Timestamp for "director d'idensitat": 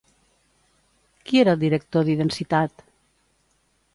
1.65-2.83